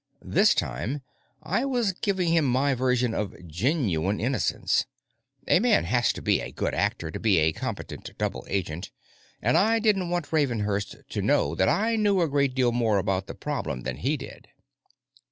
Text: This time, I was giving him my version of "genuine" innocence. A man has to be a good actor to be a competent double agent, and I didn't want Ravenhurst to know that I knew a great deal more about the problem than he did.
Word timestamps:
This 0.25 0.55
time, 0.55 1.03
I 1.43 1.63
was 1.63 1.93
giving 1.93 2.29
him 2.33 2.43
my 2.43 2.73
version 2.73 3.13
of 3.13 3.35
"genuine" 3.47 4.19
innocence. 4.19 4.87
A 5.47 5.59
man 5.59 5.83
has 5.83 6.11
to 6.13 6.23
be 6.23 6.41
a 6.41 6.51
good 6.51 6.73
actor 6.73 7.11
to 7.11 7.19
be 7.19 7.37
a 7.37 7.51
competent 7.51 8.09
double 8.17 8.43
agent, 8.49 8.89
and 9.43 9.55
I 9.55 9.77
didn't 9.77 10.09
want 10.09 10.31
Ravenhurst 10.33 10.95
to 11.07 11.21
know 11.21 11.53
that 11.53 11.69
I 11.69 11.97
knew 11.97 12.19
a 12.21 12.27
great 12.29 12.55
deal 12.55 12.71
more 12.71 12.97
about 12.97 13.27
the 13.27 13.35
problem 13.35 13.81
than 13.81 13.97
he 13.97 14.17
did. 14.17 14.47